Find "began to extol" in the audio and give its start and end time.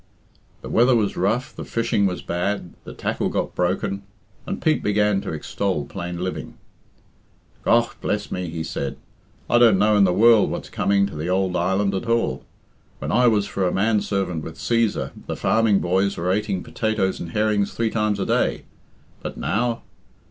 4.81-5.85